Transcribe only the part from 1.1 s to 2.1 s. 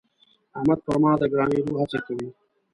د ګرانېدو هڅه